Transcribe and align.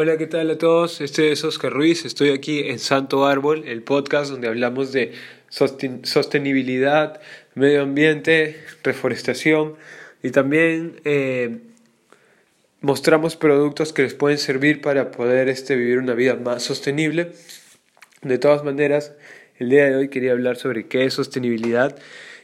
Hola, 0.00 0.16
¿qué 0.16 0.28
tal 0.28 0.48
a 0.48 0.58
todos? 0.58 1.00
Este 1.00 1.32
es 1.32 1.42
Oscar 1.42 1.72
Ruiz, 1.72 2.04
estoy 2.04 2.30
aquí 2.30 2.60
en 2.60 2.78
Santo 2.78 3.26
Árbol, 3.26 3.64
el 3.66 3.82
podcast 3.82 4.30
donde 4.30 4.46
hablamos 4.46 4.92
de 4.92 5.10
sostenibilidad, 5.48 7.20
medio 7.56 7.82
ambiente, 7.82 8.62
reforestación 8.84 9.74
y 10.22 10.30
también 10.30 11.00
eh, 11.04 11.58
mostramos 12.80 13.34
productos 13.34 13.92
que 13.92 14.02
les 14.02 14.14
pueden 14.14 14.38
servir 14.38 14.80
para 14.82 15.10
poder 15.10 15.48
este, 15.48 15.74
vivir 15.74 15.98
una 15.98 16.14
vida 16.14 16.36
más 16.36 16.62
sostenible. 16.62 17.32
De 18.22 18.38
todas 18.38 18.62
maneras, 18.62 19.14
el 19.58 19.68
día 19.68 19.86
de 19.86 19.96
hoy 19.96 20.10
quería 20.10 20.30
hablar 20.30 20.58
sobre 20.58 20.86
qué 20.86 21.06
es 21.06 21.14
sostenibilidad 21.14 21.98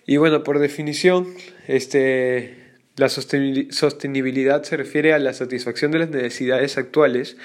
y 0.07 0.17
bueno, 0.17 0.43
por 0.43 0.59
definición, 0.59 1.33
este 1.69 2.64
la 2.97 3.09
sostenibilidad 3.09 4.63
se 4.63 4.77
refiere 4.77 5.13
a 5.13 5.19
la 5.19 5.33
satisfacción 5.33 5.91
de 5.91 5.99
las 5.99 6.11
necesidades 6.11 6.79
actuales 6.79 7.37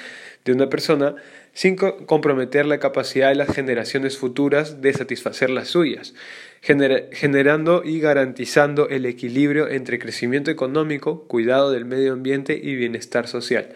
de 0.45 0.53
una 0.53 0.69
persona 0.69 1.15
sin 1.53 1.75
comprometer 1.75 2.65
la 2.65 2.79
capacidad 2.79 3.29
de 3.29 3.35
las 3.35 3.53
generaciones 3.53 4.17
futuras 4.17 4.81
de 4.81 4.93
satisfacer 4.93 5.49
las 5.49 5.69
suyas, 5.69 6.13
generando 6.61 7.83
y 7.83 7.99
garantizando 7.99 8.87
el 8.89 9.05
equilibrio 9.05 9.67
entre 9.67 9.99
crecimiento 9.99 10.51
económico, 10.51 11.27
cuidado 11.27 11.71
del 11.71 11.85
medio 11.85 12.13
ambiente 12.13 12.59
y 12.61 12.75
bienestar 12.75 13.27
social. 13.27 13.69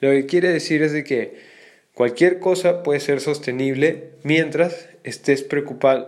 Lo 0.00 0.10
que 0.10 0.26
quiere 0.26 0.48
decir 0.48 0.82
es 0.82 0.92
de 0.92 1.04
que 1.04 1.36
cualquier 1.92 2.38
cosa 2.38 2.82
puede 2.82 3.00
ser 3.00 3.20
sostenible 3.20 4.10
mientras 4.22 4.88
estés 5.04 5.46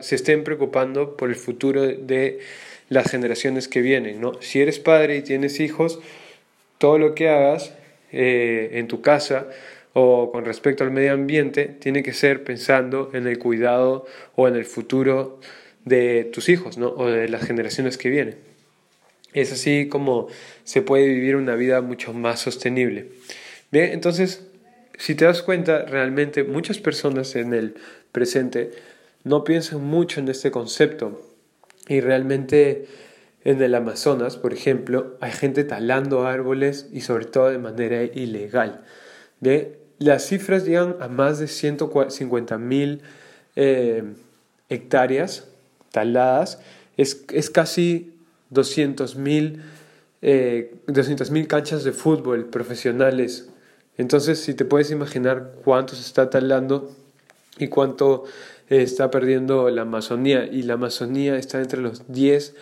se 0.00 0.14
estén 0.14 0.44
preocupando 0.44 1.16
por 1.16 1.28
el 1.28 1.36
futuro 1.36 1.82
de 1.82 2.40
las 2.90 3.08
generaciones 3.08 3.68
que 3.68 3.80
vienen, 3.80 4.20
¿no? 4.20 4.32
Si 4.42 4.60
eres 4.60 4.78
padre 4.78 5.16
y 5.16 5.22
tienes 5.22 5.60
hijos, 5.60 6.00
todo 6.76 6.98
lo 6.98 7.14
que 7.14 7.30
hagas 7.30 7.72
eh, 8.12 8.70
en 8.74 8.88
tu 8.88 9.00
casa 9.00 9.48
o 9.92 10.30
con 10.32 10.44
respecto 10.44 10.84
al 10.84 10.90
medio 10.90 11.12
ambiente 11.12 11.66
tiene 11.66 12.02
que 12.02 12.12
ser 12.12 12.44
pensando 12.44 13.10
en 13.14 13.26
el 13.26 13.38
cuidado 13.38 14.06
o 14.34 14.48
en 14.48 14.56
el 14.56 14.64
futuro 14.64 15.40
de 15.84 16.24
tus 16.32 16.48
hijos, 16.48 16.78
¿no? 16.78 16.88
O 16.88 17.08
de 17.08 17.28
las 17.28 17.44
generaciones 17.44 17.96
que 17.96 18.10
vienen. 18.10 18.36
Es 19.32 19.52
así 19.52 19.88
como 19.88 20.26
se 20.64 20.82
puede 20.82 21.06
vivir 21.06 21.36
una 21.36 21.54
vida 21.54 21.80
mucho 21.82 22.12
más 22.12 22.40
sostenible. 22.40 23.12
Bien, 23.70 23.92
entonces, 23.92 24.48
si 24.98 25.14
te 25.14 25.26
das 25.26 25.42
cuenta, 25.42 25.84
realmente 25.84 26.42
muchas 26.42 26.78
personas 26.78 27.36
en 27.36 27.54
el 27.54 27.74
presente 28.10 28.72
no 29.22 29.44
piensan 29.44 29.84
mucho 29.84 30.18
en 30.18 30.28
este 30.28 30.50
concepto 30.50 31.29
y 31.90 32.00
realmente 32.00 32.86
en 33.42 33.60
el 33.60 33.74
Amazonas, 33.74 34.36
por 34.36 34.52
ejemplo, 34.52 35.16
hay 35.20 35.32
gente 35.32 35.64
talando 35.64 36.24
árboles 36.24 36.88
y 36.92 37.00
sobre 37.00 37.24
todo 37.24 37.50
de 37.50 37.58
manera 37.58 38.04
ilegal. 38.04 38.84
¿Ve? 39.40 39.80
Las 39.98 40.24
cifras 40.24 40.64
llegan 40.64 40.94
a 41.00 41.08
más 41.08 41.40
de 41.40 41.48
150 41.48 42.58
mil 42.58 43.02
eh, 43.56 44.04
hectáreas 44.68 45.48
taladas. 45.90 46.60
Es, 46.96 47.24
es 47.32 47.50
casi 47.50 48.14
200 48.50 49.16
mil 49.16 49.60
eh, 50.22 50.72
canchas 51.48 51.82
de 51.82 51.90
fútbol 51.90 52.50
profesionales. 52.50 53.48
Entonces, 53.96 54.38
si 54.38 54.54
te 54.54 54.64
puedes 54.64 54.92
imaginar 54.92 55.54
cuánto 55.64 55.96
se 55.96 56.02
está 56.02 56.30
talando 56.30 56.94
y 57.58 57.66
cuánto 57.66 58.26
está 58.70 59.10
perdiendo 59.10 59.68
la 59.70 59.82
Amazonía 59.82 60.46
y 60.46 60.62
la 60.62 60.74
Amazonía 60.74 61.36
está 61.36 61.60
entre 61.60 61.80
los 61.80 62.10
10, 62.12 62.54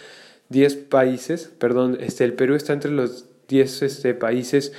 10 0.49 0.77
países, 0.77 1.51
perdón, 1.59 1.99
este, 2.01 2.25
el 2.25 2.33
Perú 2.33 2.55
está 2.55 2.73
entre 2.73 2.91
los 2.91 3.27
10 3.49 3.83
este, 3.83 4.15
países 4.15 4.73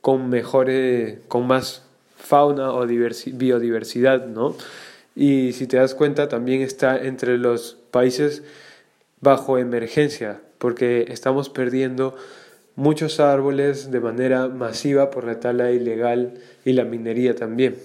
con 0.00 0.28
mejores, 0.28 1.20
con 1.28 1.46
más 1.46 1.82
fauna 2.16 2.72
o 2.72 2.86
biodiversidad, 2.86 4.26
¿no? 4.26 4.56
Y 5.14 5.52
si 5.52 5.66
te 5.66 5.76
das 5.76 5.94
cuenta, 5.94 6.28
también 6.28 6.62
está 6.62 7.00
entre 7.00 7.38
los 7.38 7.76
países 7.90 8.42
bajo 9.20 9.58
emergencia, 9.58 10.40
porque 10.58 11.06
estamos 11.08 11.48
perdiendo 11.48 12.16
muchos 12.74 13.20
árboles 13.20 13.90
de 13.90 14.00
manera 14.00 14.48
masiva 14.48 15.10
por 15.10 15.24
la 15.24 15.38
tala 15.38 15.70
ilegal 15.70 16.34
y 16.64 16.72
la 16.72 16.84
minería 16.84 17.34
también. 17.34 17.76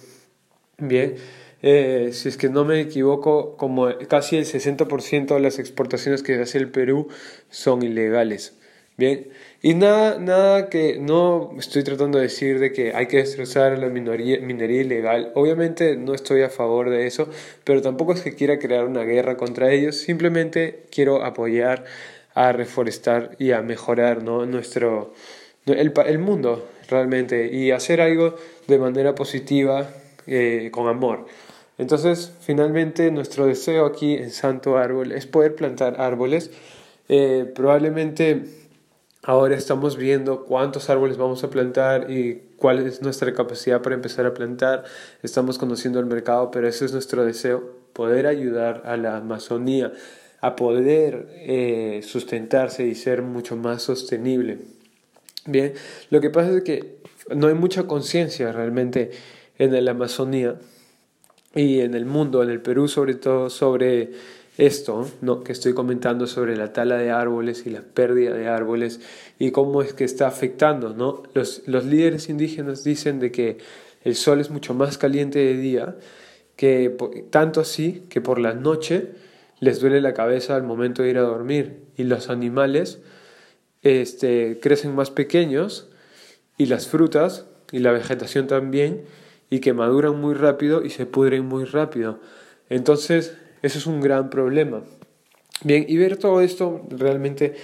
Bien, 0.77 1.15
eh, 1.61 2.09
si 2.13 2.29
es 2.29 2.37
que 2.37 2.49
no 2.49 2.65
me 2.65 2.79
equivoco, 2.79 3.57
como 3.57 3.87
casi 4.07 4.37
el 4.37 4.45
60% 4.45 5.33
de 5.33 5.39
las 5.39 5.59
exportaciones 5.59 6.23
que 6.23 6.35
hace 6.35 6.57
el 6.57 6.69
Perú 6.69 7.07
son 7.49 7.83
ilegales. 7.83 8.53
Bien, 8.97 9.27
y 9.61 9.75
nada, 9.75 10.17
nada 10.17 10.69
que 10.69 10.97
no 10.99 11.51
estoy 11.59 11.83
tratando 11.83 12.17
de 12.17 12.23
decir 12.23 12.59
de 12.59 12.71
que 12.71 12.93
hay 12.95 13.05
que 13.07 13.17
destrozar 13.17 13.77
la 13.77 13.89
minería, 13.89 14.39
minería 14.39 14.81
ilegal. 14.81 15.31
Obviamente 15.35 15.95
no 15.95 16.15
estoy 16.15 16.41
a 16.41 16.49
favor 16.49 16.89
de 16.89 17.05
eso, 17.05 17.29
pero 17.63 17.83
tampoco 17.83 18.13
es 18.13 18.21
que 18.21 18.33
quiera 18.33 18.57
crear 18.57 18.85
una 18.85 19.03
guerra 19.03 19.37
contra 19.37 19.71
ellos. 19.71 19.97
Simplemente 19.97 20.85
quiero 20.91 21.23
apoyar 21.23 21.85
a 22.33 22.51
reforestar 22.53 23.35
y 23.37 23.51
a 23.51 23.61
mejorar 23.61 24.23
¿no? 24.23 24.45
nuestro 24.47 25.13
el, 25.65 25.93
el 26.05 26.19
mundo 26.19 26.67
realmente 26.89 27.53
y 27.53 27.71
hacer 27.71 28.01
algo 28.01 28.35
de 28.67 28.79
manera 28.79 29.15
positiva 29.15 29.89
eh, 30.25 30.69
con 30.71 30.87
amor. 30.87 31.25
Entonces, 31.77 32.33
finalmente, 32.39 33.11
nuestro 33.11 33.45
deseo 33.45 33.85
aquí 33.85 34.15
en 34.15 34.31
Santo 34.31 34.77
Árbol 34.77 35.11
es 35.11 35.27
poder 35.27 35.55
plantar 35.55 36.01
árboles. 36.01 36.51
Eh, 37.07 37.51
probablemente 37.55 38.45
ahora 39.23 39.55
estamos 39.55 39.97
viendo 39.97 40.45
cuántos 40.45 40.89
árboles 40.89 41.17
vamos 41.17 41.43
a 41.43 41.49
plantar 41.49 42.09
y 42.09 42.43
cuál 42.57 42.79
es 42.79 43.01
nuestra 43.01 43.33
capacidad 43.33 43.81
para 43.81 43.95
empezar 43.95 44.25
a 44.25 44.33
plantar. 44.33 44.85
Estamos 45.21 45.57
conociendo 45.57 45.99
el 45.99 46.05
mercado, 46.05 46.49
pero 46.49 46.67
ese 46.67 46.85
es 46.85 46.93
nuestro 46.93 47.23
deseo, 47.23 47.75
poder 47.93 48.25
ayudar 48.25 48.81
a 48.85 48.97
la 48.97 49.17
Amazonía 49.17 49.91
a 50.39 50.55
poder 50.55 51.27
eh, 51.35 52.01
sustentarse 52.03 52.85
y 52.85 52.95
ser 52.95 53.21
mucho 53.21 53.55
más 53.55 53.81
sostenible. 53.83 54.59
Bien, 55.45 55.73
lo 56.09 56.21
que 56.21 56.29
pasa 56.29 56.57
es 56.57 56.63
que 56.63 56.97
no 57.35 57.47
hay 57.47 57.53
mucha 57.53 57.83
conciencia 57.83 58.51
realmente 58.51 59.11
en 59.57 59.83
la 59.83 59.91
Amazonía 59.91 60.55
y 61.55 61.81
en 61.81 61.93
el 61.93 62.05
mundo, 62.05 62.43
en 62.43 62.49
el 62.49 62.61
Perú 62.61 62.87
sobre 62.87 63.15
todo, 63.15 63.49
sobre 63.49 64.11
esto 64.57 65.07
¿no? 65.21 65.43
que 65.43 65.51
estoy 65.51 65.73
comentando 65.73 66.27
sobre 66.27 66.57
la 66.57 66.73
tala 66.73 66.97
de 66.97 67.11
árboles 67.11 67.65
y 67.65 67.69
la 67.69 67.81
pérdida 67.81 68.33
de 68.33 68.47
árboles 68.47 68.99
y 69.37 69.51
cómo 69.51 69.81
es 69.81 69.93
que 69.93 70.03
está 70.03 70.27
afectando. 70.27 70.93
¿no? 70.93 71.23
Los, 71.33 71.63
los 71.67 71.85
líderes 71.85 72.29
indígenas 72.29 72.83
dicen 72.83 73.19
de 73.19 73.31
que 73.31 73.57
el 74.03 74.15
sol 74.15 74.39
es 74.39 74.49
mucho 74.49 74.73
más 74.73 74.97
caliente 74.97 75.39
de 75.39 75.57
día, 75.57 75.95
que 76.55 76.95
tanto 77.29 77.61
así 77.61 78.05
que 78.09 78.21
por 78.21 78.39
la 78.39 78.53
noche 78.53 79.11
les 79.59 79.79
duele 79.79 80.01
la 80.01 80.13
cabeza 80.13 80.55
al 80.55 80.63
momento 80.63 81.03
de 81.03 81.09
ir 81.09 81.17
a 81.17 81.21
dormir 81.21 81.83
y 81.95 82.03
los 82.03 82.29
animales 82.29 82.99
este, 83.83 84.59
crecen 84.59 84.95
más 84.95 85.11
pequeños 85.11 85.89
y 86.57 86.65
las 86.65 86.87
frutas 86.87 87.45
y 87.71 87.79
la 87.79 87.91
vegetación 87.91 88.47
también 88.47 89.03
y 89.49 89.59
que 89.59 89.73
maduran 89.73 90.19
muy 90.19 90.33
rápido 90.33 90.83
y 90.83 90.89
se 90.89 91.05
pudren 91.05 91.45
muy 91.45 91.65
rápido. 91.65 92.19
Entonces, 92.69 93.37
eso 93.61 93.77
es 93.77 93.87
un 93.87 94.01
gran 94.01 94.29
problema. 94.29 94.83
Bien, 95.63 95.85
y 95.87 95.97
ver 95.97 96.17
todo 96.17 96.41
esto 96.41 96.81
realmente 96.89 97.55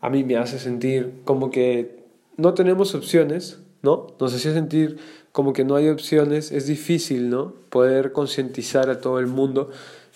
a 0.00 0.10
mí 0.10 0.24
me 0.24 0.36
hace 0.36 0.58
sentir 0.58 1.12
como 1.24 1.50
que 1.50 2.02
no 2.36 2.54
tenemos 2.54 2.94
opciones, 2.94 3.60
¿no? 3.82 4.08
Nos 4.18 4.34
hace 4.34 4.52
sentir 4.52 4.98
como 5.32 5.52
que 5.52 5.64
no 5.64 5.76
hay 5.76 5.88
opciones, 5.88 6.52
es 6.52 6.66
difícil, 6.66 7.30
¿no? 7.30 7.54
Poder 7.68 8.12
concientizar 8.12 8.90
a 8.90 9.00
todo 9.00 9.18
el 9.18 9.26
mundo, 9.26 9.70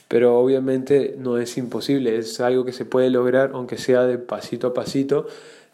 pero 0.09 0.39
obviamente 0.39 1.17
no 1.19 1.39
es 1.39 1.59
imposible, 1.59 2.17
es 2.17 2.41
algo 2.41 2.65
que 2.65 2.73
se 2.73 2.85
puede 2.85 3.11
lograr, 3.11 3.51
aunque 3.55 3.79
sea 3.79 4.03
de 4.03 4.19
pasito 4.19 4.69
a 4.69 4.75
pasito, 4.75 5.27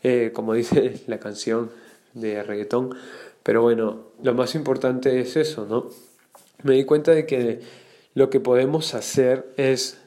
eh, 0.03 0.31
como 0.33 0.55
dice 0.55 1.01
la 1.07 1.19
canción 1.19 1.71
de 2.15 2.43
reggaetón, 2.43 2.95
pero 3.43 3.63
bueno, 3.63 4.01
lo 4.23 4.35
más 4.35 4.55
importante 4.55 5.21
es 5.21 5.37
eso, 5.37 5.67
¿no? 5.69 5.89
Me 6.63 6.75
di 6.75 6.85
cuenta 6.85 7.13
de 7.13 7.27
que 7.27 7.61
lo 8.15 8.31
que 8.31 8.41
podemos 8.41 8.95
hacer 8.95 9.53
es 9.57 9.99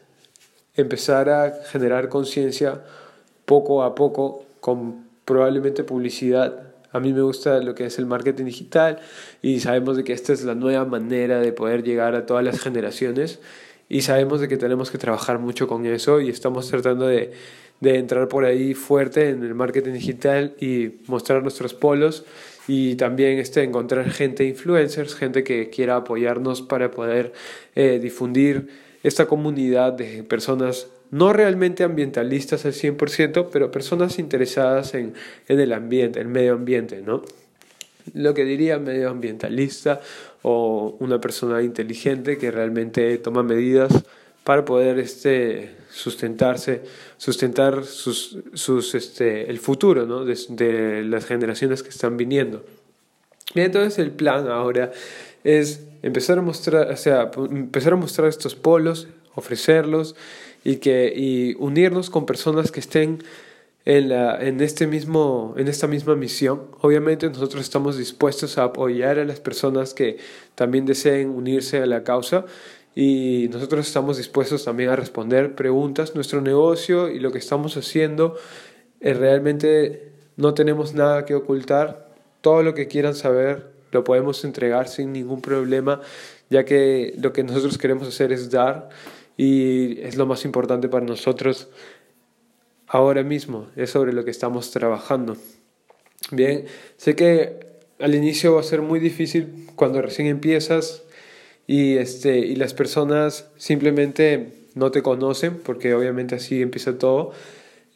empezar 0.76 1.30
a 1.30 1.52
generar 1.66 2.10
conciencia 2.10 2.84
poco 3.46 3.84
a 3.84 3.96
poco 3.96 4.46
con 4.60 5.06
probablemente 5.26 5.84
publicidad. 5.84 6.74
A 6.92 7.00
mí 7.00 7.14
me 7.14 7.22
gusta 7.22 7.60
lo 7.60 7.76
que 7.76 7.86
es 7.86 8.00
el 8.00 8.06
marketing 8.06 8.46
digital 8.46 9.00
y 9.42 9.60
sabemos 9.60 9.98
de 9.98 10.04
que 10.04 10.14
esta 10.14 10.34
es 10.34 10.44
la 10.44 10.56
nueva 10.56 10.86
manera 10.86 11.40
de 11.40 11.52
poder 11.52 11.84
llegar 11.84 12.16
a 12.16 12.26
todas 12.26 12.44
las 12.44 12.60
generaciones 12.60 13.40
y 13.90 14.02
sabemos 14.02 14.40
de 14.40 14.48
que 14.48 14.58
tenemos 14.58 14.92
que 14.92 14.98
trabajar 14.98 15.40
mucho 15.40 15.68
con 15.68 15.86
eso 15.86 16.22
y 16.22 16.30
estamos 16.30 16.70
tratando 16.70 17.08
de, 17.08 17.34
de 17.82 17.98
entrar 17.98 18.28
por 18.28 18.46
ahí 18.46 18.74
fuerte 18.74 19.30
en 19.30 19.44
el 19.44 19.56
marketing 19.56 19.94
digital 19.94 20.56
y 20.60 21.02
mostrar 21.08 21.42
nuestros 21.42 21.74
polos 21.74 22.24
y 22.68 22.96
también 22.96 23.40
este, 23.40 23.64
encontrar 23.64 24.10
gente 24.10 24.46
influencers, 24.46 25.16
gente 25.16 25.44
que 25.44 25.70
quiera 25.70 25.98
apoyarnos 25.98 26.62
para 26.62 26.92
poder 26.92 27.34
eh, 27.76 28.00
difundir 28.02 28.70
esta 29.04 29.28
comunidad 29.28 29.94
de 29.94 30.24
personas 30.24 30.88
no 31.12 31.32
realmente 31.32 31.84
ambientalistas 31.84 32.66
al 32.66 32.74
100%, 32.74 33.50
pero 33.52 33.72
personas 33.72 34.18
interesadas 34.18 34.96
en, 34.96 35.14
en 35.48 35.60
el 35.60 35.74
ambiente, 35.74 36.20
el 36.20 36.28
medio 36.28 36.54
ambiente, 36.54 37.02
¿no? 37.02 37.22
lo 38.14 38.34
que 38.34 38.46
diría 38.46 38.78
medioambientalista 38.80 40.02
o 40.44 40.96
una 41.00 41.20
persona 41.20 41.62
inteligente 41.62 42.38
que 42.38 42.52
realmente 42.52 43.18
toma 43.18 43.44
medidas 43.44 44.04
para 44.46 44.64
poder 44.64 45.00
este, 45.00 45.76
sustentarse, 45.90 46.84
sustentar 47.18 47.84
sus, 47.84 48.38
sus, 48.54 48.94
este, 48.94 49.50
el 49.50 49.58
futuro 49.58 50.06
¿no? 50.06 50.24
de, 50.24 51.04
las 51.04 51.26
generaciones 51.26 51.82
que 51.82 51.90
están 51.90 52.16
viniendo. 52.16 52.64
Y 53.56 53.62
entonces 53.62 53.98
el 53.98 54.12
plan 54.12 54.48
ahora 54.48 54.92
es 55.44 55.88
empezar 56.04 56.38
a 56.38 56.44
mostrar, 56.44 56.92
o 56.92 56.96
sea, 56.96 57.32
empezar 57.50 57.94
a 57.94 57.96
mostrar 57.96 58.28
estos 58.28 58.54
polos, 58.54 59.08
ofrecerlos 59.34 60.16
y, 60.64 60.76
que, 60.76 61.12
y 61.16 61.56
unirnos 61.58 62.12
con 62.12 62.28
personas 62.28 62.72
que 62.72 62.82
estén 62.82 63.24
en, 63.86 64.10
la, 64.10 64.40
en, 64.40 64.62
este 64.62 64.86
mismo, 64.86 65.56
en 65.58 65.68
esta 65.68 65.88
misma 65.88 66.16
misión. 66.16 66.68
Obviamente 66.82 67.28
nosotros 67.30 67.64
estamos 67.64 67.98
dispuestos 67.98 68.60
a 68.60 68.66
apoyar 68.66 69.18
a 69.18 69.26
las 69.26 69.40
personas 69.40 69.96
que 69.96 70.18
también 70.54 70.86
deseen 70.86 71.30
unirse 71.30 71.80
a 71.80 71.88
la 71.88 72.04
causa 72.04 72.46
y 72.96 73.50
nosotros 73.52 73.86
estamos 73.86 74.16
dispuestos 74.16 74.64
también 74.64 74.90
a 74.90 74.96
responder 74.96 75.54
preguntas. 75.54 76.16
Nuestro 76.16 76.40
negocio 76.40 77.10
y 77.10 77.20
lo 77.20 77.34
que 77.34 77.40
estamos 77.40 77.76
haciendo 77.76 78.38
eh, 79.02 79.14
realmente 79.14 80.14
no 80.38 80.54
tenemos 80.54 80.94
nada 80.94 81.26
que 81.26 81.36
ocultar. 81.36 82.08
Todo 82.40 82.64
lo 82.64 82.74
que 82.74 82.88
quieran 82.88 83.14
saber 83.14 83.76
lo 83.92 84.06
podemos 84.06 84.46
entregar 84.46 84.88
sin 84.88 85.12
ningún 85.12 85.42
problema, 85.42 86.00
ya 86.50 86.64
que 86.64 87.14
lo 87.18 87.34
que 87.34 87.44
nosotros 87.44 87.78
queremos 87.78 88.08
hacer 88.08 88.32
es 88.32 88.50
dar 88.50 88.90
y 89.36 90.00
es 90.02 90.16
lo 90.16 90.26
más 90.26 90.46
importante 90.46 90.88
para 90.88 91.06
nosotros 91.06 91.68
ahora 92.88 93.24
mismo, 93.24 93.68
es 93.76 93.90
sobre 93.90 94.14
lo 94.14 94.24
que 94.24 94.32
estamos 94.32 94.72
trabajando. 94.72 95.36
Bien, 96.32 96.66
sé 96.98 97.16
que 97.16 97.60
al 98.00 98.16
inicio 98.16 98.54
va 98.56 98.62
a 98.62 98.64
ser 98.64 98.82
muy 98.82 99.00
difícil 99.00 99.68
cuando 99.76 100.02
recién 100.02 100.28
empiezas 100.28 101.04
y, 101.68 101.98
este, 101.98 102.38
y 102.40 102.56
las 102.56 102.74
personas 102.74 103.50
simplemente 103.58 104.54
no 104.76 104.92
te 104.92 105.02
conocen, 105.02 105.58
porque 105.58 105.94
obviamente 105.94 106.36
así 106.36 106.62
empieza 106.62 106.98
todo. 106.98 107.32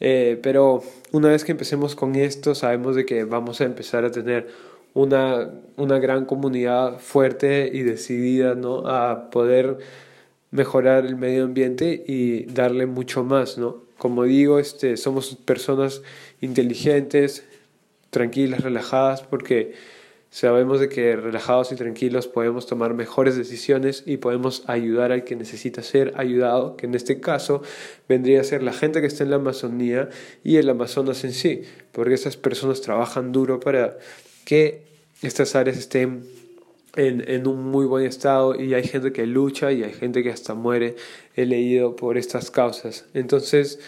Eh, 0.00 0.38
pero 0.42 0.82
una 1.12 1.28
vez 1.28 1.44
que 1.44 1.52
empecemos 1.52 1.94
con 1.94 2.16
esto, 2.16 2.54
sabemos 2.54 2.96
de 2.96 3.04
que 3.04 3.24
vamos 3.24 3.60
a 3.60 3.64
empezar 3.64 4.04
a 4.04 4.10
tener 4.10 4.48
una, 4.94 5.50
una 5.76 5.98
gran 5.98 6.24
comunidad 6.24 6.98
fuerte 6.98 7.70
y 7.72 7.82
decidida 7.82 8.54
¿no? 8.54 8.86
a 8.88 9.30
poder 9.30 9.78
mejorar 10.50 11.06
el 11.06 11.16
medio 11.16 11.44
ambiente 11.44 12.02
y 12.06 12.44
darle 12.46 12.86
mucho 12.86 13.22
más, 13.24 13.56
¿no? 13.56 13.84
Como 13.98 14.24
digo, 14.24 14.58
este, 14.58 14.96
somos 14.96 15.36
personas 15.36 16.02
inteligentes, 16.40 17.44
tranquilas, 18.08 18.62
relajadas, 18.62 19.22
porque 19.22 19.74
sabemos 20.30 20.78
de 20.80 20.88
que 20.88 21.16
relajados 21.16 21.72
y 21.72 21.76
tranquilos 21.76 22.28
podemos 22.28 22.66
tomar 22.66 22.94
mejores 22.94 23.36
decisiones 23.36 24.04
y 24.06 24.18
podemos 24.18 24.62
ayudar 24.68 25.10
al 25.12 25.24
que 25.24 25.36
necesita 25.36 25.82
ser 25.82 26.12
ayudado, 26.16 26.76
que 26.76 26.86
en 26.86 26.94
este 26.94 27.20
caso 27.20 27.62
vendría 28.08 28.40
a 28.40 28.44
ser 28.44 28.62
la 28.62 28.72
gente 28.72 29.00
que 29.00 29.08
está 29.08 29.24
en 29.24 29.30
la 29.30 29.36
Amazonía 29.36 30.08
y 30.44 30.56
el 30.56 30.68
Amazonas 30.68 31.24
en 31.24 31.32
sí, 31.32 31.62
porque 31.92 32.14
esas 32.14 32.36
personas 32.36 32.80
trabajan 32.80 33.32
duro 33.32 33.58
para 33.58 33.98
que 34.44 34.82
estas 35.22 35.56
áreas 35.56 35.76
estén 35.76 36.24
en, 36.96 37.28
en, 37.28 37.46
un 37.46 37.64
muy 37.64 37.86
buen 37.86 38.06
estado 38.06 38.60
y 38.60 38.74
hay 38.74 38.84
gente 38.84 39.12
que 39.12 39.26
lucha 39.26 39.72
y 39.72 39.82
hay 39.82 39.92
gente 39.92 40.22
que 40.22 40.30
hasta 40.30 40.54
muere, 40.54 40.96
he 41.36 41.46
leído, 41.46 41.96
por 41.96 42.18
estas 42.18 42.50
causas. 42.50 43.04
Entonces, 43.14 43.78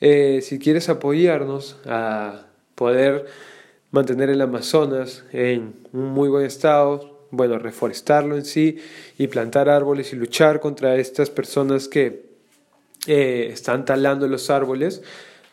eh, 0.00 0.40
si 0.42 0.58
quieres 0.58 0.88
apoyarnos 0.88 1.78
a 1.86 2.46
poder 2.74 3.26
mantener 3.96 4.28
el 4.28 4.42
Amazonas 4.42 5.24
en 5.32 5.72
un 5.94 6.10
muy 6.12 6.28
buen 6.28 6.44
estado, 6.44 7.26
bueno, 7.30 7.58
reforestarlo 7.58 8.36
en 8.36 8.44
sí 8.44 8.76
y 9.16 9.26
plantar 9.28 9.70
árboles 9.70 10.12
y 10.12 10.16
luchar 10.16 10.60
contra 10.60 10.96
estas 10.96 11.30
personas 11.30 11.88
que 11.88 12.26
eh, 13.06 13.48
están 13.50 13.86
talando 13.86 14.28
los 14.28 14.50
árboles, 14.50 15.02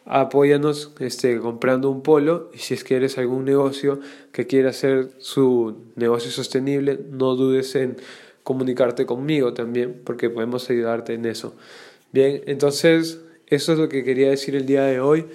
apóyanos 0.05 0.91
este, 0.99 1.39
comprando 1.39 1.89
un 1.89 2.03
polo 2.03 2.51
y 2.53 2.57
si 2.57 2.73
es 2.73 2.83
que 2.83 2.97
eres 2.97 3.17
algún 3.17 3.45
negocio 3.45 4.01
que 4.33 4.45
quiera 4.45 4.71
hacer 4.71 5.11
su 5.19 5.77
negocio 5.95 6.29
sostenible, 6.29 6.99
no 7.11 7.35
dudes 7.35 7.73
en 7.75 7.95
comunicarte 8.43 9.05
conmigo 9.05 9.53
también 9.53 10.01
porque 10.03 10.29
podemos 10.29 10.69
ayudarte 10.69 11.13
en 11.13 11.25
eso. 11.25 11.55
Bien, 12.11 12.43
entonces 12.45 13.21
eso 13.47 13.71
es 13.71 13.79
lo 13.79 13.87
que 13.87 14.03
quería 14.03 14.29
decir 14.29 14.53
el 14.57 14.65
día 14.65 14.83
de 14.83 14.99
hoy. 14.99 15.27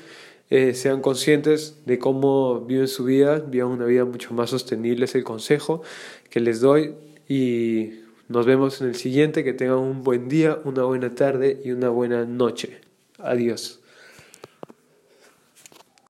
Eh, 0.51 0.73
sean 0.75 1.03
conscientes 1.03 1.77
de 1.85 1.99
cómo 1.99 2.61
viven 2.61 2.89
su 2.89 3.05
vida, 3.05 3.39
vivan 3.39 3.71
una 3.71 3.85
vida 3.85 4.05
mucho 4.07 4.33
más 4.33 4.51
sostenible, 4.51 5.05
es 5.05 5.15
el 5.15 5.25
consejo 5.25 5.83
que 6.31 6.41
les 6.41 6.61
doy 6.61 6.95
y 7.29 8.01
nos 8.29 8.47
vemos 8.47 8.81
en 8.81 8.89
el 8.89 8.95
siguiente, 8.95 9.45
que 9.45 9.53
tengan 9.53 9.79
un 9.79 10.03
buen 10.03 10.29
día, 10.29 10.59
una 10.65 10.85
buena 10.85 11.15
tarde 11.15 11.61
y 11.65 11.73
una 11.73 11.91
buena 11.91 12.25
noche. 12.25 12.81
Adiós. 13.19 13.81